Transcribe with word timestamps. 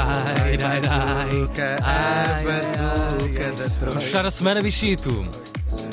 Ai, 0.00 0.56
ai, 0.62 0.80
ai. 0.88 1.28
bazuca, 1.28 1.76
a 1.82 2.36
Ai, 2.36 2.44
bazuca 2.44 3.44
da 3.52 3.64
Vamos 3.66 3.72
Troia. 3.78 4.00
fechar 4.00 4.26
a 4.26 4.30
semana, 4.30 4.62
bichito. 4.62 5.28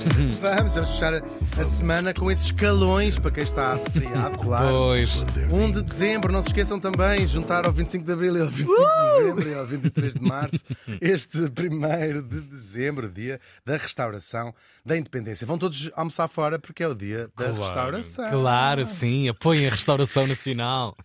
Vamos, 0.39 0.73
vamos 0.75 0.91
fechar 0.91 1.15
a, 1.15 1.17
a 1.17 1.65
semana 1.65 2.13
com 2.13 2.29
esses 2.29 2.51
calões 2.51 3.17
para 3.17 3.31
quem 3.31 3.43
está 3.43 3.75
feriado, 3.91 4.37
claro. 4.37 4.67
Pois. 4.67 5.15
1 5.51 5.71
de 5.71 5.81
dezembro, 5.81 6.31
não 6.31 6.43
se 6.43 6.49
esqueçam 6.49 6.79
também, 6.79 7.25
juntar 7.27 7.65
ao 7.65 7.71
25 7.73 8.05
de 8.05 8.11
abril 8.11 8.37
e 8.37 8.41
ao 8.41 8.47
25 8.47 8.71
Uh! 8.71 8.75
de 8.75 9.19
novembro 9.23 9.49
e 9.49 9.53
ao 9.55 9.65
23 9.65 10.13
de 10.13 10.21
março, 10.21 10.63
este 11.01 11.37
1 11.39 12.21
de 12.21 12.41
dezembro, 12.41 13.09
dia 13.09 13.39
da 13.65 13.77
restauração 13.77 14.53
da 14.85 14.95
independência. 14.95 15.47
Vão 15.47 15.57
todos 15.57 15.89
almoçar 15.95 16.27
fora 16.27 16.59
porque 16.59 16.83
é 16.83 16.87
o 16.87 16.93
dia 16.93 17.27
da 17.35 17.51
restauração. 17.51 18.29
Claro, 18.29 18.85
sim. 18.85 19.27
Apoiem 19.27 19.67
a 19.67 19.71
restauração 19.71 20.27
nacional. 20.27 20.95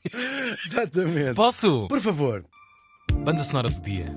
Exatamente. 0.66 1.34
Posso? 1.34 1.86
Por 1.88 2.00
favor. 2.00 2.44
Banda 3.24 3.42
sonora 3.42 3.68
do 3.68 3.80
dia. 3.80 4.14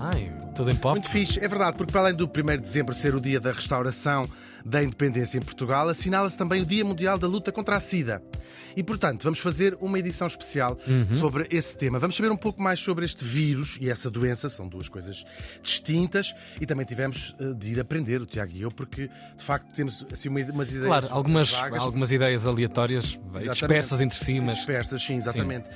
Ai, 0.00 0.32
tudo 0.54 0.70
em 0.70 0.76
pop? 0.76 0.92
Muito 0.94 1.10
fixe, 1.10 1.40
é 1.42 1.48
verdade, 1.48 1.76
porque 1.76 1.90
para 1.90 2.02
além 2.02 2.14
do 2.14 2.24
1 2.26 2.30
de 2.52 2.58
dezembro 2.58 2.94
ser 2.94 3.16
o 3.16 3.20
dia 3.20 3.40
da 3.40 3.50
restauração 3.50 4.28
da 4.64 4.80
independência 4.82 5.38
em 5.38 5.42
Portugal, 5.42 5.88
assinala-se 5.88 6.36
também 6.38 6.62
o 6.62 6.66
Dia 6.66 6.84
Mundial 6.84 7.18
da 7.18 7.26
Luta 7.26 7.50
contra 7.50 7.76
a 7.76 7.80
SIDA. 7.80 8.22
E, 8.76 8.82
portanto, 8.84 9.24
vamos 9.24 9.40
fazer 9.40 9.76
uma 9.80 9.98
edição 9.98 10.26
especial 10.28 10.78
Uhum. 10.86 11.18
sobre 11.18 11.48
esse 11.50 11.76
tema. 11.76 11.98
Vamos 11.98 12.14
saber 12.14 12.30
um 12.30 12.36
pouco 12.36 12.62
mais 12.62 12.78
sobre 12.78 13.04
este 13.04 13.24
vírus 13.24 13.76
e 13.80 13.88
essa 13.90 14.08
doença, 14.08 14.48
são 14.48 14.68
duas 14.68 14.88
coisas 14.88 15.24
distintas, 15.62 16.32
e 16.60 16.66
também 16.66 16.86
tivemos 16.86 17.34
eh, 17.40 17.54
de 17.54 17.72
ir 17.72 17.80
aprender, 17.80 18.20
o 18.20 18.26
Tiago 18.26 18.52
e 18.52 18.62
eu, 18.62 18.70
porque, 18.70 19.08
de 19.36 19.44
facto, 19.44 19.74
temos 19.74 20.06
assim 20.12 20.28
uma- 20.28 20.40
umas 20.42 20.68
ideias 20.70 20.86
Claro, 20.86 21.08
algumas, 21.10 21.50
vagas. 21.50 21.82
algumas 21.82 22.12
ideias 22.12 22.46
aleatórias, 22.46 23.04
Exatamente. 23.14 23.48
dispersas 23.50 24.00
entre 24.00 24.18
si, 24.18 24.40
mas. 24.40 24.56
Dispersas, 24.56 25.02
sim, 25.02 25.16
exatamente. 25.16 25.68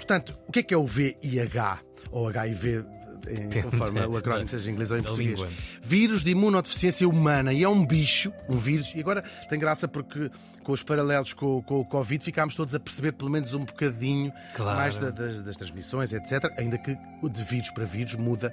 Portanto, 0.00 0.38
o 0.48 0.52
que 0.52 0.60
é 0.60 0.62
que 0.62 0.72
é 0.72 0.76
o 0.78 0.86
VIH? 0.86 1.80
Ou 2.10 2.26
HIV, 2.26 2.84
em, 3.28 3.62
conforme 3.62 4.00
o 4.00 4.16
acrónimo 4.16 4.48
seja 4.48 4.70
em 4.70 4.72
inglês 4.74 4.90
ou 4.90 4.98
em 4.98 5.02
português. 5.02 5.38
língua. 5.40 5.52
Vírus 5.82 6.22
de 6.22 6.30
imunodeficiência 6.30 7.08
humana. 7.08 7.52
E 7.52 7.62
é 7.62 7.68
um 7.68 7.84
bicho, 7.84 8.32
um 8.48 8.58
vírus. 8.58 8.92
E 8.94 9.00
agora 9.00 9.22
tem 9.48 9.58
graça 9.58 9.86
porque 9.88 10.30
com 10.62 10.72
os 10.72 10.82
paralelos 10.82 11.32
com, 11.32 11.62
com 11.62 11.80
o 11.80 11.84
Covid 11.84 12.22
ficámos 12.22 12.54
todos 12.54 12.74
a 12.74 12.80
perceber 12.80 13.12
pelo 13.12 13.30
menos 13.30 13.54
um 13.54 13.64
bocadinho 13.64 14.30
Claro. 14.54 14.78
mais 14.78 14.96
da- 14.98 15.10
das, 15.10 15.42
das 15.42 15.56
transmissões, 15.56 16.12
etc. 16.12 16.52
Ainda 16.58 16.76
que 16.78 16.96
de 17.22 17.44
vírus 17.44 17.70
para 17.70 17.84
vírus 17.86 18.14
muda, 18.14 18.52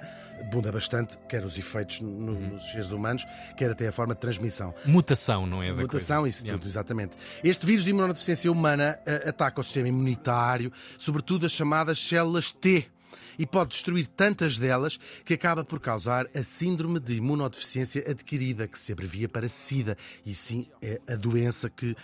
muda 0.52 0.72
bastante, 0.72 1.18
quer 1.28 1.44
os 1.44 1.58
efeitos 1.58 2.00
no- 2.00 2.32
Uhum. 2.32 2.48
nos 2.54 2.70
seres 2.70 2.90
humanos, 2.92 3.26
quer 3.56 3.70
até 3.70 3.88
a 3.88 3.92
forma 3.92 4.14
de 4.14 4.20
transmissão. 4.20 4.74
Mutação, 4.86 5.46
não 5.46 5.62
é? 5.62 5.70
Mutação, 5.70 6.22
coisa. 6.22 6.36
isso 6.36 6.46
Yeah. 6.46 6.58
tudo, 6.58 6.68
exatamente. 6.70 7.12
Este 7.44 7.66
vírus 7.66 7.84
de 7.84 7.90
imunodeficiência 7.90 8.50
humana 8.50 8.98
eh, 9.04 9.28
ataca 9.28 9.60
o 9.60 9.64
sistema 9.64 9.88
imunitário, 9.88 10.72
sobretudo 10.96 11.44
as 11.46 11.52
chamadas 11.52 11.98
células 11.98 12.50
T. 12.50 12.86
E 13.38 13.46
pode 13.46 13.70
destruir 13.70 14.06
tantas 14.06 14.58
delas 14.58 14.98
que 15.24 15.34
acaba 15.34 15.64
por 15.64 15.78
causar 15.80 16.26
a 16.34 16.42
síndrome 16.42 16.98
de 16.98 17.16
imunodeficiência 17.16 18.04
adquirida, 18.10 18.66
que 18.66 18.78
se 18.78 18.92
abrevia 18.92 19.28
para 19.28 19.48
SIDA. 19.48 19.96
E 20.26 20.34
sim, 20.34 20.66
é 20.82 21.00
a 21.08 21.14
doença 21.14 21.70
que 21.70 21.96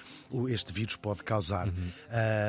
este 0.49 0.73
vírus 0.73 0.97
pode 0.97 1.23
causar. 1.25 1.67
Uhum. 1.69 1.75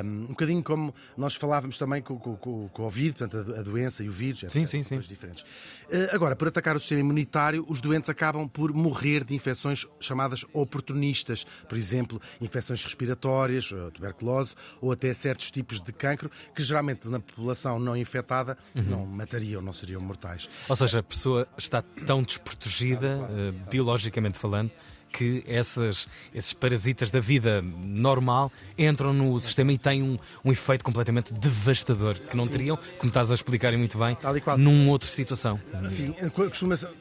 Um, 0.06 0.08
um 0.24 0.28
bocadinho 0.28 0.64
como 0.64 0.94
nós 1.18 1.36
falávamos 1.36 1.78
também 1.78 2.02
com, 2.02 2.18
com- 2.20 2.36
com 2.36 2.66
o 2.66 2.70
Covid, 2.70 3.14
portanto, 3.18 3.54
a, 3.56 3.62
doença 3.62 4.04
e 4.04 4.10
o 4.10 4.12
vírus, 4.12 4.44
etc. 4.44 4.52
Sim, 4.54 4.66
sim, 4.66 4.84
São 4.84 5.02
sim. 5.02 5.08
diferentes. 5.08 5.44
Eh, 5.90 6.10
Agora, 6.14 6.36
por 6.36 6.48
atacar 6.48 6.76
o 6.76 6.80
sistema 6.80 7.02
imunitário, 7.02 7.66
os 7.68 7.82
doentes 7.82 8.10
acabam 8.10 8.48
por 8.48 8.72
morrer 8.74 9.24
de 9.24 9.34
infecções 9.36 9.86
chamadas 10.00 10.46
oportunistas, 10.54 11.46
por 11.68 11.78
exemplo, 11.78 12.22
infecções 12.40 12.84
respiratórias, 12.84 13.70
tuberculose 13.94 14.56
ou 14.82 14.92
até 14.92 15.14
certos 15.14 15.50
tipos 15.52 15.82
de 15.82 15.92
cancro 15.92 16.30
que 16.56 16.64
geralmente 16.64 17.08
na 17.10 17.20
população 17.20 17.80
não 17.80 17.96
infectada 17.98 18.58
Uhum. 18.76 18.84
não 18.84 19.06
matariam, 19.06 19.62
não 19.62 19.72
seriam 19.72 20.02
mortais. 20.02 20.50
Ou 20.68 20.76
seja, 20.76 21.00
a 21.00 21.04
pessoa 21.04 21.48
está 21.58 21.82
tão 22.06 22.22
desprotegida, 22.22 23.20
eh, 23.32 23.52
biologicamente 23.72 24.38
falando, 24.38 24.70
que 25.18 25.44
essas, 25.48 26.08
esses 26.34 26.52
parasitas 26.54 27.10
da 27.12 27.20
vida 27.20 27.62
normal 27.62 28.52
entram 28.78 29.14
no 29.14 29.40
sistema 29.40 29.72
e 29.72 29.78
têm 29.78 30.04
um, 30.04 30.18
um 30.44 30.52
efeito 30.52 30.84
completamente 30.84 31.34
devastador 31.34 32.16
que 32.16 32.36
não 32.36 32.48
teriam, 32.48 32.78
como 32.98 33.08
estás 33.10 33.32
a 33.32 33.34
explicar 33.36 33.72
muito 33.78 33.98
bem, 33.98 34.18
numa 34.58 34.92
outra 34.92 35.08
situação. 35.10 35.60
Sim, 35.90 36.14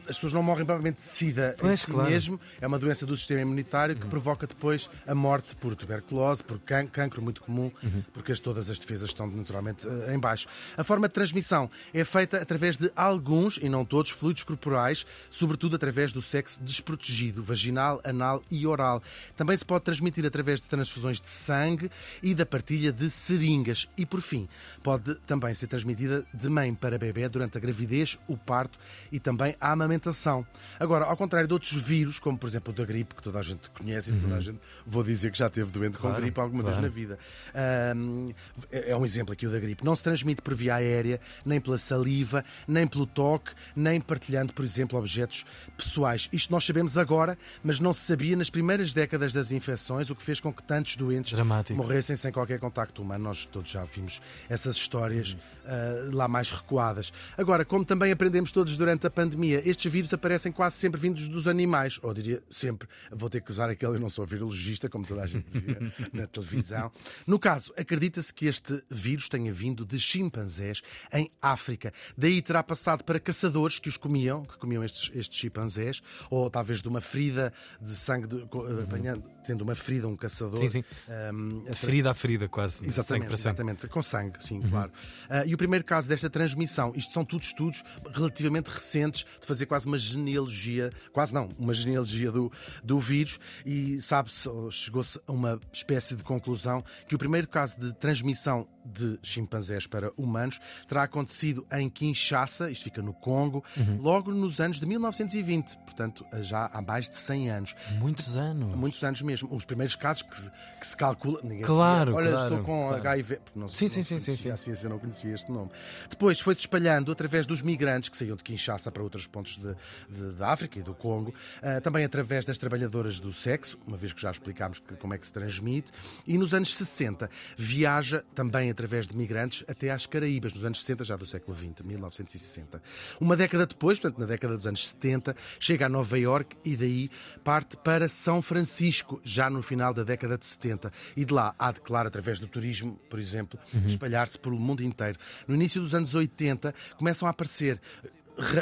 as 0.08 0.14
pessoas 0.16 0.32
não 0.32 0.42
morrem 0.42 0.64
provavelmente 0.64 0.96
de 0.98 1.02
sida 1.04 1.54
em 1.58 1.60
Pois, 1.60 1.80
si 1.80 1.90
claro. 1.90 2.10
mesmo. 2.10 2.40
É 2.60 2.66
uma 2.66 2.78
doença 2.78 3.04
do 3.04 3.16
sistema 3.16 3.40
imunitário 3.40 3.96
que 3.96 4.06
provoca 4.06 4.46
depois 4.46 4.88
a 5.06 5.14
morte 5.14 5.56
por 5.56 5.74
tuberculose, 5.74 6.42
por 6.44 6.58
can- 6.60 6.86
cancro, 6.86 7.20
muito 7.22 7.42
comum, 7.42 7.70
porque 8.12 8.32
as- 8.32 8.40
todas 8.40 8.70
as 8.70 8.78
defesas 8.78 9.10
estão 9.10 9.26
naturalmente 9.26 9.86
eh, 9.86 10.14
em 10.14 10.18
baixo. 10.18 10.46
A 10.76 10.84
forma 10.84 11.08
de 11.08 11.14
transmissão 11.14 11.70
é 11.92 12.04
feita 12.04 12.38
através 12.40 12.76
de 12.76 12.90
alguns, 12.94 13.58
e 13.60 13.68
não 13.68 13.84
todos, 13.84 14.10
fluidos 14.10 14.42
corporais, 14.44 15.04
sobretudo 15.30 15.74
através 15.76 16.12
do 16.12 16.22
sexo 16.22 16.60
desprotegido, 16.62 17.42
vaginal, 17.42 18.00
anal 18.04 18.42
e 18.50 18.66
oral. 18.66 19.02
Também 19.36 19.56
se 19.56 19.64
pode 19.64 19.84
transmitir 19.84 20.24
através 20.24 20.60
de 20.60 20.68
transfusões 20.68 21.20
de 21.20 21.28
sangue 21.28 21.90
e 22.22 22.34
da 22.34 22.46
partilha 22.46 22.92
de 22.92 23.10
seringas. 23.10 23.88
E, 23.96 24.06
por 24.06 24.20
fim, 24.20 24.48
pode 24.82 25.14
também 25.26 25.52
ser 25.54 25.66
transmitida 25.66 26.24
de 26.32 26.48
mãe 26.48 26.74
para 26.74 26.98
bebê 26.98 27.28
durante 27.28 27.58
a 27.58 27.60
gravidez, 27.60 28.18
o 28.28 28.36
parto 28.36 28.78
e 29.10 29.18
também 29.18 29.56
a 29.60 29.72
amamentação. 29.72 30.46
Agora, 30.78 31.04
ao 31.04 31.16
contrário 31.16 31.46
de 31.48 31.52
outros 31.54 31.72
vírus, 31.72 32.18
como 32.18 32.38
por 32.38 32.48
exemplo 32.48 32.72
o 32.72 32.76
da 32.76 32.84
gripe, 32.84 33.14
que 33.14 33.22
toda 33.22 33.38
a 33.38 33.42
gente 33.42 33.68
conhece 33.70 34.12
e 34.12 34.20
toda 34.20 34.36
a 34.36 34.40
gente, 34.40 34.58
vou 34.86 35.02
dizer 35.02 35.30
que 35.32 35.38
já 35.38 35.50
teve 35.50 35.70
doente 35.70 35.98
Claro, 35.98 36.16
com 36.16 36.20
gripe 36.22 36.40
alguma 36.40 36.62
claro. 36.62 36.80
vez 36.80 36.90
na 36.90 36.94
vida. 36.94 37.18
Ahm, 37.54 38.30
é 38.70 38.84
é 38.90 38.96
um 38.96 39.04
exemplo 39.04 39.32
aqui 39.32 39.46
o 39.46 39.50
da 39.50 39.58
gripe. 39.58 39.84
Não 39.84 39.94
se 39.96 40.02
transmite 40.02 40.42
por 40.42 40.54
via 40.54 40.74
aérea, 40.76 41.20
nem 41.44 41.60
pela 41.60 41.78
saliva, 41.78 42.44
nem 42.68 42.86
pelo 42.86 43.06
toque, 43.06 43.52
nem 43.74 44.00
partilhando, 44.00 44.52
por 44.52 44.64
exemplo, 44.64 44.98
objetos 44.98 45.44
pessoais. 45.76 46.28
Isto 46.32 46.52
nós 46.52 46.64
sabemos 46.64 46.98
agora, 46.98 47.38
mas 47.62 47.80
não 47.80 47.93
se 47.94 48.02
sabia 48.02 48.36
nas 48.36 48.50
primeiras 48.50 48.92
décadas 48.92 49.32
das 49.32 49.52
infecções, 49.52 50.10
o 50.10 50.14
que 50.14 50.22
fez 50.22 50.40
com 50.40 50.52
que 50.52 50.62
tantos 50.62 50.96
doentes 50.96 51.32
Dramático. 51.32 51.76
morressem 51.76 52.16
sem 52.16 52.32
qualquer 52.32 52.58
contacto 52.58 53.02
humano. 53.02 53.24
Nós 53.24 53.46
todos 53.46 53.70
já 53.70 53.84
vimos 53.84 54.20
essas 54.48 54.76
histórias 54.76 55.36
ah, 55.66 56.10
lá 56.12 56.28
mais 56.28 56.50
recuadas. 56.50 57.12
Agora, 57.38 57.64
como 57.64 57.84
também 57.84 58.12
aprendemos 58.12 58.52
todos 58.52 58.76
durante 58.76 59.06
a 59.06 59.10
pandemia, 59.10 59.62
estes 59.66 59.90
vírus 59.90 60.12
aparecem 60.12 60.52
quase 60.52 60.76
sempre 60.76 61.00
vindos 61.00 61.26
dos 61.26 61.48
animais, 61.48 61.98
ou 62.02 62.12
diria 62.12 62.42
sempre, 62.50 62.86
vou 63.10 63.30
ter 63.30 63.40
que 63.40 63.50
usar 63.50 63.70
aquele, 63.70 63.96
eu 63.96 64.00
não 64.00 64.10
sou 64.10 64.26
virologista, 64.26 64.88
como 64.90 65.06
toda 65.06 65.22
a 65.22 65.26
gente 65.26 65.46
dizia 65.50 65.78
na 66.12 66.26
televisão. 66.26 66.92
No 67.26 67.38
caso, 67.38 67.72
acredita-se 67.78 68.32
que 68.32 68.46
este 68.46 68.82
vírus 68.90 69.28
tenha 69.28 69.52
vindo 69.52 69.86
de 69.86 69.98
chimpanzés 69.98 70.82
em 71.12 71.30
África. 71.40 71.92
Daí 72.16 72.42
terá 72.42 72.62
passado 72.62 73.02
para 73.02 73.18
caçadores 73.18 73.78
que 73.78 73.88
os 73.88 73.96
comiam, 73.96 74.44
que 74.44 74.58
comiam 74.58 74.84
estes, 74.84 75.10
estes 75.14 75.38
chimpanzés, 75.38 76.02
ou 76.28 76.50
talvez 76.50 76.82
de 76.82 76.88
uma 76.88 77.00
ferida 77.00 77.52
de 77.84 77.96
sangue, 77.96 78.26
de, 78.26 78.46
co- 78.46 78.66
apanhando, 78.82 79.22
tendo 79.46 79.62
uma 79.62 79.74
ferida, 79.74 80.08
um 80.08 80.16
caçador. 80.16 80.58
Sim, 80.58 80.68
sim. 80.68 80.84
ahm, 81.08 81.64
De 81.64 81.74
ferida 81.78 82.10
a 82.10 82.14
ferida, 82.14 82.48
quase. 82.48 82.84
Exatamente, 82.86 83.30
100%. 83.30 83.32
exatamente, 83.34 83.86
com 83.88 84.02
sangue, 84.02 84.36
sim, 84.40 84.60
claro. 84.62 84.90
Ah, 85.28 85.44
e 85.44 85.54
o 85.54 85.58
primeiro 85.58 85.84
caso 85.84 86.08
desta 86.08 86.28
transmissão, 86.30 86.92
isto 86.96 87.12
são 87.12 87.24
tudo 87.24 87.42
estudos 87.42 87.82
relativamente 88.12 88.68
recentes, 88.68 89.24
de 89.40 89.46
fazer 89.46 89.66
quase 89.66 89.86
uma 89.86 89.98
genealogia, 89.98 90.90
quase 91.12 91.32
não, 91.34 91.48
uma 91.58 91.74
genealogia 91.74 92.30
do, 92.32 92.50
do 92.82 92.98
vírus, 92.98 93.38
e 93.66 94.00
sabe-se, 94.00 94.48
ou 94.48 94.70
chegou-se 94.70 95.20
a 95.26 95.32
uma 95.32 95.60
espécie 95.72 96.14
de 96.16 96.22
conclusão 96.22 96.82
que 97.08 97.14
o 97.14 97.18
primeiro 97.18 97.46
caso 97.48 97.78
de 97.78 97.92
transmissão 97.94 98.66
de 98.84 99.18
chimpanzés 99.22 99.86
para 99.86 100.12
humanos 100.16 100.60
terá 100.86 101.02
acontecido 101.04 101.66
em 101.72 101.88
Kinshasa, 101.88 102.70
isto 102.70 102.84
fica 102.84 103.00
no 103.02 103.12
Congo, 103.14 103.64
logo 104.00 104.30
nos 104.32 104.60
anos 104.60 104.78
de 104.80 104.86
1920, 104.86 105.76
portanto, 105.78 106.24
já 106.40 106.66
há 106.72 106.82
mais 106.82 107.08
de 107.08 107.16
100 107.16 107.50
anos. 107.50 107.74
Muitos 107.98 108.36
anos. 108.36 108.74
Muitos 108.76 109.02
anos 109.04 109.22
mesmo. 109.22 109.54
Os 109.54 109.64
primeiros 109.64 109.94
casos 109.96 110.22
que, 110.22 110.50
que 110.80 110.86
se 110.86 110.96
calcula. 110.96 111.40
Ninguém 111.42 111.62
Claro, 111.64 112.12
dizia, 112.12 112.16
Olha, 112.16 112.30
claro, 112.32 112.48
estou 112.54 112.64
com 112.64 112.88
claro. 112.88 112.96
HIV. 113.08 113.40
Não, 113.54 113.68
Sim, 113.68 113.84
não 113.84 113.88
sim, 113.88 114.02
sim, 114.02 114.18
sim. 114.36 114.50
A 114.50 114.56
ciência 114.56 114.88
não 114.88 114.98
conhecia 114.98 115.32
este 115.34 115.50
nome. 115.50 115.70
Depois 116.10 116.40
foi-se 116.40 116.60
espalhando 116.60 117.10
através 117.12 117.46
dos 117.46 117.62
migrantes 117.62 118.08
que 118.08 118.16
saíam 118.16 118.36
de 118.36 118.42
Kinshasa 118.44 118.90
para 118.90 119.02
outros 119.02 119.26
pontos 119.26 119.56
de, 119.56 119.74
de- 120.08 120.32
da 120.32 120.48
África 120.50 120.78
e 120.78 120.82
do 120.82 120.94
Congo. 120.94 121.32
ah, 121.62 121.80
também 121.80 122.04
através 122.04 122.44
das 122.44 122.58
trabalhadoras 122.58 123.20
do 123.20 123.32
sexo, 123.32 123.78
uma 123.86 123.96
vez 123.96 124.12
que 124.12 124.20
já 124.20 124.30
explicámos 124.30 124.78
que- 124.78 124.96
como 124.96 125.14
é 125.14 125.18
que 125.18 125.26
se 125.26 125.32
transmite. 125.32 125.92
E 126.26 126.36
nos 126.36 126.52
anos 126.54 126.74
60 126.76 127.30
viaja 127.56 128.24
também 128.34 128.70
através 128.74 129.06
de 129.06 129.16
migrantes 129.16 129.64
até 129.66 129.90
às 129.90 130.04
Caraíbas, 130.04 130.52
nos 130.52 130.64
anos 130.64 130.80
60 130.80 131.04
já 131.04 131.16
do 131.16 131.26
século 131.26 131.56
XX, 131.56 131.82
1960. 131.82 132.82
Uma 133.20 133.36
década 133.36 133.66
depois, 133.66 133.98
portanto, 133.98 134.20
na 134.20 134.26
década 134.26 134.56
dos 134.56 134.66
anos 134.66 134.86
70, 134.88 135.34
chega 135.58 135.86
a 135.86 135.88
Nova 135.88 136.18
Iorque 136.18 136.56
e 136.64 136.76
daí 136.76 137.10
parte 137.42 137.76
para 137.76 138.08
São 138.08 138.42
Francisco, 138.42 139.20
já 139.24 139.48
no 139.48 139.62
final 139.62 139.94
da 139.94 140.02
década 140.02 140.36
de 140.36 140.44
70. 140.44 140.92
E 141.16 141.24
de 141.24 141.32
lá 141.32 141.54
há 141.58 141.72
de, 141.72 141.80
claro, 141.80 142.08
através 142.08 142.38
do 142.38 142.46
turismo, 142.46 142.98
por 143.08 143.18
exemplo, 143.18 143.58
espalhar-se 143.86 144.38
pelo 144.38 144.58
mundo 144.58 144.82
inteiro. 144.82 145.18
No 145.46 145.54
início 145.54 145.80
dos 145.80 145.94
anos 145.94 146.14
80 146.14 146.74
começam 146.98 147.26
a 147.26 147.30
aparecer 147.30 147.80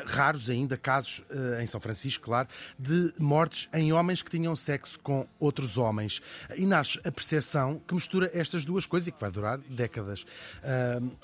raros 0.07 0.51
ainda 0.51 0.77
casos 0.77 1.23
em 1.61 1.67
São 1.67 1.81
Francisco, 1.81 2.25
claro, 2.25 2.49
de 2.79 3.13
mortes 3.19 3.69
em 3.73 3.93
homens 3.93 4.23
que 4.23 4.31
tinham 4.31 4.55
sexo 4.57 4.99
com 5.01 5.27
outros 5.39 5.77
homens. 5.77 6.21
E 6.57 6.67
nasce 6.67 6.99
a 7.05 7.13
percepção 7.13 7.81
que 7.87 7.95
mistura 7.95 8.31
estas 8.35 8.65
duas 8.65 8.87
coisas 8.87 9.09
e 9.09 9.13
que 9.13 9.21
vai 9.21 9.31
durar 9.31 9.59
décadas. 9.59 10.25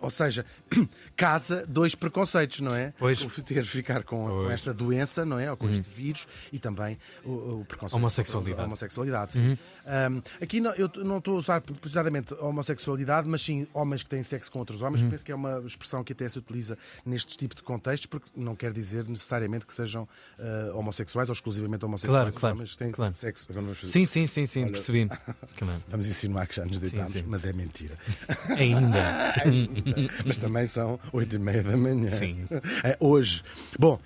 ou 0.01 0.11
seja, 0.11 0.45
casa 1.17 1.65
dois 1.67 1.95
preconceitos, 1.95 2.61
não 2.61 2.75
é? 2.75 2.93
Pois. 2.99 3.21
O 3.23 3.29
ter 3.43 3.65
ficar 3.65 4.03
com, 4.03 4.27
com, 4.27 4.51
esta 4.51 4.75
doença, 4.75 5.25
não 5.25 5.39
é? 5.39 5.51
Ou 5.51 5.57
com 5.57 5.67
uhum. 5.67 5.73
este 5.73 5.89
vírus 5.89 6.27
e 6.53 6.59
também 6.59 6.99
o, 7.25 7.61
o 7.61 7.65
preconceito. 7.67 7.97
Homossexualidade. 7.97 8.63
Homossexualidade, 8.63 9.33
sim. 9.33 9.49
Uhum. 9.49 9.59
Um, 9.89 10.23
aqui 10.43 10.61
não, 10.61 10.73
eu 10.73 10.91
não 10.97 11.19
estou 11.19 11.37
a 11.37 11.39
usar 11.39 11.61
precisamente 11.61 12.35
homossexualidade, 12.35 13.29
mas 13.29 13.43
sim 13.43 13.67
homens 13.73 14.03
que 14.03 14.09
têm 14.09 14.23
sexo 14.23 14.53
com 14.53 14.59
outros 14.59 14.83
homens. 14.83 15.03
Uhum. 15.03 15.11
Penso 15.11 15.25
que 15.25 15.33
é 15.33 15.35
uma 15.35 15.61
expressão 15.61 16.05
que 16.05 16.13
até 16.13 16.29
se 16.29 16.39
utiliza 16.39 16.77
neste 17.05 17.37
tipo 17.37 17.55
de 17.55 17.63
contextos, 17.63 18.07
porque 18.07 18.29
não 18.39 18.55
quer 18.55 18.73
dizer 18.73 19.07
necessariamente 19.09 19.67
que 19.67 19.75
sejam 19.75 20.09
uh, 20.39 20.77
homossexuais 20.77 21.29
ou 21.29 21.33
exclusivamente 21.33 21.85
homossexuais. 21.85 22.23
Claro, 22.23 22.33
claro. 22.41 22.55
Homens 22.57 22.77
têm 22.77 22.91
claro. 22.91 23.15
sexo. 23.15 23.49
Sim, 23.87 24.05
sim, 24.05 24.27
sim, 24.27 24.47
sim, 24.47 24.63
Olha, 24.63 24.73
percebi. 24.73 25.09
Vamos 25.89 26.07
insinuar 26.07 26.47
que 26.47 26.57
já 26.57 26.65
nos 26.65 26.79
deitamos, 26.79 27.13
sim, 27.13 27.21
sim. 27.21 27.25
mas 27.27 27.45
é 27.45 27.53
mentira. 27.53 27.97
Ainda. 28.57 29.35
Ainda. 29.45 30.13
Mas 30.25 30.39
também 30.39 30.67
são 30.67 30.99
oito 31.13 31.37
e 31.37 31.39
meia 31.39 31.63
da 31.63 31.77
manhã. 31.77 32.11
Sim. 32.11 32.47
É 32.85 32.97
hoje. 33.01 33.43
Bom. 33.79 33.99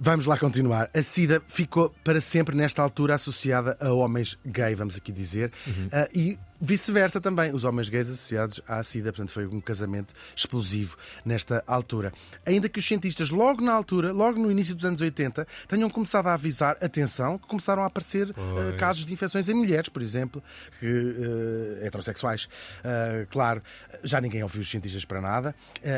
Vamos 0.00 0.26
lá 0.26 0.38
continuar. 0.38 0.88
A 0.94 1.02
SIDA 1.02 1.42
ficou 1.48 1.92
para 2.04 2.20
sempre, 2.20 2.54
nesta 2.56 2.80
altura, 2.80 3.16
associada 3.16 3.76
a 3.80 3.92
homens 3.92 4.38
gay, 4.46 4.72
vamos 4.72 4.94
aqui 4.94 5.10
dizer, 5.10 5.50
uhum. 5.66 5.86
uh, 5.86 6.08
e 6.14 6.38
Vice-versa 6.60 7.20
também, 7.20 7.54
os 7.54 7.62
homens 7.62 7.88
gays 7.88 8.08
associados 8.08 8.60
à 8.66 8.82
SIDA, 8.82 9.12
portanto 9.12 9.32
foi 9.32 9.46
um 9.46 9.60
casamento 9.60 10.12
explosivo 10.34 10.96
nesta 11.24 11.62
altura. 11.66 12.12
Ainda 12.44 12.68
que 12.68 12.80
os 12.80 12.84
cientistas, 12.84 13.30
logo 13.30 13.62
na 13.62 13.72
altura, 13.72 14.12
logo 14.12 14.40
no 14.40 14.50
início 14.50 14.74
dos 14.74 14.84
anos 14.84 15.00
80, 15.00 15.46
tenham 15.68 15.88
começado 15.88 16.26
a 16.26 16.34
avisar, 16.34 16.76
atenção, 16.82 17.38
que 17.38 17.46
começaram 17.46 17.84
a 17.84 17.86
aparecer 17.86 18.30
uh, 18.30 18.76
casos 18.76 19.04
de 19.04 19.12
infecções 19.12 19.48
em 19.48 19.54
mulheres, 19.54 19.88
por 19.88 20.02
exemplo, 20.02 20.42
que, 20.80 20.86
uh, 20.86 21.84
heterossexuais. 21.84 22.44
Uh, 22.44 23.26
claro, 23.30 23.62
já 24.02 24.20
ninguém 24.20 24.42
ouviu 24.42 24.60
os 24.60 24.68
cientistas 24.68 25.04
para 25.04 25.20
nada 25.20 25.54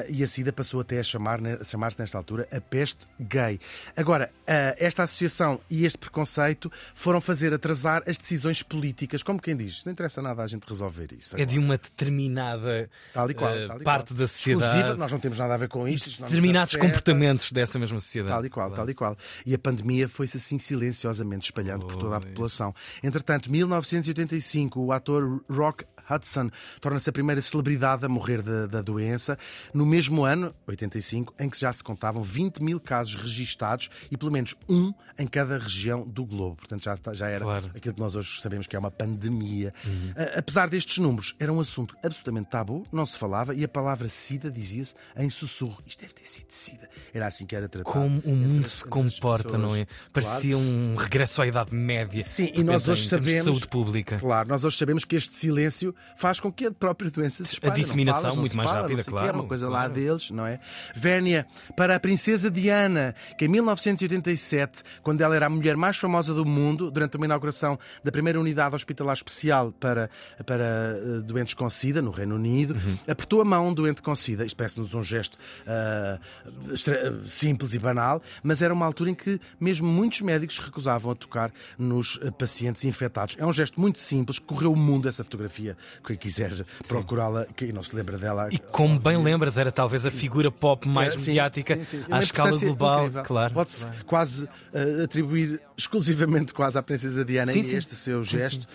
e 0.09 0.23
a 0.23 0.27
SIDA 0.27 0.53
passou 0.53 0.81
até 0.81 0.99
a 0.99 1.03
chamar-se 1.03 1.71
chamar 1.71 1.93
nesta 1.99 2.19
altura 2.19 2.47
a 2.53 2.61
peste 2.61 3.07
gay. 3.19 3.59
Agora, 3.97 4.31
esta 4.47 5.03
associação 5.03 5.61
e 5.71 5.85
este 5.85 5.99
preconceito 5.99 6.71
foram 6.95 7.21
fazer 7.21 7.53
atrasar 7.53 8.03
as 8.07 8.17
decisões 8.17 8.63
políticas, 8.63 9.23
como 9.23 9.41
quem 9.41 9.57
diz, 9.57 9.85
não 9.85 9.93
interessa 9.93 10.21
nada 10.21 10.50
gente 10.51 10.65
resolver 10.69 11.09
isso. 11.13 11.35
Agora. 11.35 11.43
É 11.43 11.47
de 11.47 11.59
uma 11.59 11.77
determinada 11.77 12.91
tal 13.13 13.31
e 13.31 13.35
qual, 13.35 13.53
uh, 13.53 13.69
tal 13.69 13.81
parte 13.81 14.09
qual. 14.09 14.19
da 14.19 14.27
sociedade. 14.27 14.73
Exclusiva, 14.73 14.97
nós 14.97 15.13
não 15.13 15.19
temos 15.19 15.39
nada 15.39 15.55
a 15.55 15.57
ver 15.57 15.69
com 15.69 15.87
isto. 15.89 16.23
Determinados 16.23 16.77
comportamentos 16.77 17.53
dessa 17.53 17.79
mesma 17.79 18.01
sociedade. 18.01 18.35
Tal 18.35 18.47
e 18.47 18.51
qual, 18.51 18.67
claro. 18.69 18.83
tal 18.83 18.91
e 18.91 18.95
qual. 18.95 19.17
E 19.45 19.55
a 19.55 19.59
pandemia 19.59 20.09
foi-se 20.09 20.37
assim 20.37 20.59
silenciosamente 20.59 21.47
espalhando 21.47 21.83
pois. 21.83 21.95
por 21.95 22.01
toda 22.01 22.17
a 22.17 22.21
população. 22.21 22.75
Entretanto, 23.03 23.51
1985, 23.51 24.81
o 24.81 24.93
ator 24.93 25.43
Rock 25.49 25.85
Hudson 26.11 26.51
torna-se 26.81 27.09
a 27.09 27.13
primeira 27.13 27.41
celebridade 27.41 28.05
a 28.05 28.09
morrer 28.09 28.43
da, 28.43 28.67
da, 28.67 28.83
doença, 28.83 29.39
no 29.73 29.87
mesmo 29.87 30.25
ano, 30.25 30.55
85, 30.67 31.35
em 31.39 31.49
que 31.49 31.59
já 31.59 31.73
se 31.73 31.83
contavam 31.83 32.23
20 32.23 32.63
mil 32.63 32.81
casos 32.81 33.15
registados 33.15 33.89
e 34.11 34.17
pelo 34.17 34.33
menos 34.33 34.55
um 34.69 34.93
em 35.19 35.27
cada 35.27 35.59
região 35.59 36.07
do 36.07 36.25
globo. 36.25 36.57
Portanto, 36.57 36.85
já, 36.85 36.97
já 37.13 37.29
era 37.29 37.45
claro. 37.45 37.71
aquilo 37.75 37.95
que 37.95 38.01
nós 38.01 38.17
hoje 38.17 38.41
sabemos 38.41 38.67
que 38.67 38.75
é 38.75 38.79
uma 38.79 38.91
pandemia. 38.91 39.73
Uhum. 39.85 40.13
Apesar 40.37 40.69
destes 40.69 40.99
números, 40.99 41.35
era 41.39 41.53
um 41.53 41.61
assunto 41.61 41.95
absolutamente 42.03 42.51
tabu, 42.51 42.87
não 42.93 43.05
se 43.07 43.17
falava 43.17 43.55
e 43.55 43.65
a 43.65 43.69
palavra 43.69 44.09
SIDA 44.09 44.51
dizia-se 44.51 44.95
em 45.17 45.29
sussurro. 45.29 45.83
Isto 45.87 46.01
deve 46.01 46.15
ter 46.15 46.25
sido 46.25 46.51
SIDA. 46.51 46.89
Era 47.13 47.27
assim 47.27 47.47
que 47.47 47.55
era 47.55 47.69
tratado. 47.69 47.93
Como 47.93 48.21
o 48.25 48.35
mundo 48.35 48.69
se 48.69 48.85
comporta, 48.85 49.57
não 49.57 49.75
é? 49.75 49.87
Parecia 50.13 50.57
claro. 50.57 50.71
um 50.71 50.95
regresso 50.97 51.43
à 51.43 51.47
Idade 51.47 51.75
Média. 51.75 52.23
Sim, 52.23 52.53
e 52.55 52.63
nós 52.63 52.89
hoje 52.89 53.09
sabemos. 53.09 53.45
saúde 53.45 53.69
pública. 53.69 54.19
Claro, 54.19 54.49
nós 54.49 54.65
hoje 54.65 54.77
sabemos 54.77 55.05
que 55.05 55.17
este 55.17 55.35
silêncio 55.35 55.95
faz 56.17 56.41
com 56.41 56.53
que 56.53 56.67
a 56.67 56.73
própria 56.73 57.11
doença 57.11 57.45
se 57.45 57.55
espalhe. 57.55 57.73
A 57.73 57.77
disseminação 57.77 58.23
falas, 58.23 58.37
muito 58.37 58.57
mais 58.57 58.71
fala, 58.71 58.83
rápida, 58.83 59.05
claro. 59.05 59.29
É 59.29 59.33
uma 59.33 59.47
coisa 59.47 59.67
claro. 59.67 59.89
lá 59.89 59.95
deles, 59.95 60.31
não 60.31 60.47
é? 60.47 60.61
Vénia, 60.95 61.47
para 61.77 61.97
a 61.97 62.01
princesa 62.01 62.51
Diana, 62.51 63.15
que 63.39 63.45
em 63.45 63.49
1987, 63.49 64.83
quando 65.03 65.21
ela 65.21 65.35
era 65.37 65.47
a 65.47 65.51
mulher 65.51 65.77
mais 65.77 65.97
famosa 65.97 66.35
do 66.35 66.45
mundo, 66.45 66.91
durante 66.91 67.17
uma 67.17 67.27
inauguração 67.27 67.79
da 68.03 68.13
primeira 68.13 68.39
unidade 68.39 68.75
hospitalar 68.75 69.15
especial 69.15 69.73
para, 69.73 70.11
para 70.45 70.97
uh, 70.97 71.21
doentes 71.23 71.55
com 71.55 71.69
SIDA, 71.69 72.03
no 72.03 72.11
Reino 72.11 72.35
Unido, 72.35 72.75
uhum. 72.75 72.99
apertou 73.07 73.41
a 73.41 73.45
mão 73.45 73.69
um 73.69 73.75
doente 73.75 74.03
com 74.03 74.15
SIDA. 74.15 74.45
Isto 74.45 74.57
parece-nos 74.57 74.95
um 74.95 75.03
gesto 75.03 75.39
uh, 75.67 77.29
simples 77.29 77.75
e 77.75 77.79
banal, 77.79 78.23
mas 78.43 78.63
era 78.63 78.73
uma 78.73 78.87
altura 78.87 79.11
em 79.11 79.15
que 79.15 79.41
mesmo 79.59 79.87
muitos 79.89 80.21
médicos 80.21 80.59
recusavam 80.59 81.13
a 81.13 81.15
tocar 81.15 81.53
nos 81.79 82.17
uh, 82.17 82.33
pacientes 82.33 82.85
infectados. 82.85 83.37
É 83.39 83.47
um 83.47 83.53
gesto 83.53 83.81
muito 83.81 83.99
simples, 83.99 84.39
correu 84.39 84.73
o 84.73 84.77
mundo 84.77 85.09
essa 85.09 85.25
fotografia, 85.25 85.77
quem 86.05 86.17
quiser 86.17 86.65
procurá-la, 86.87 87.47
quem 87.57 87.73
não 87.73 87.83
se 87.83 87.95
lembra 87.95 88.19
dela. 88.19 88.49
E 88.51 88.59
como 88.59 88.99
bem 88.99 89.23
lembras, 89.23 89.59
era 89.59 89.73
talvez 89.73 90.07
a 90.07 90.11
figura 90.11 90.51
pop 90.51 90.89
mais 90.89 91.15
sim, 91.15 91.31
mediática 91.31 91.77
sim, 91.77 91.85
sim. 91.85 92.05
à 92.11 92.21
escala 92.21 92.57
global. 92.59 93.01
Incrível. 93.07 93.25
Claro. 93.25 93.55
Pode-se 93.55 93.87
quase 94.07 94.45
uh, 94.45 95.05
atribuir 95.05 95.61
exclusivamente 95.81 96.53
quase 96.53 96.79
à 96.79 96.83
Princesa 96.83 97.25
Diana 97.25 97.53
sim, 97.53 97.61
e 97.61 97.75
este 97.75 97.95
seu 97.95 98.23
gesto 98.23 98.67